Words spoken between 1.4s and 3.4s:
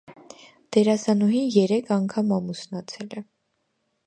երեք անգամ ամուսնացել է։